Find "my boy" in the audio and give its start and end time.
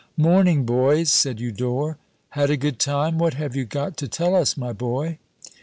4.57-5.19